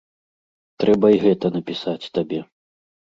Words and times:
Трэба 0.83 1.11
і 1.15 1.19
гэта 1.25 1.51
напісаць 1.57 2.09
табе. 2.17 2.39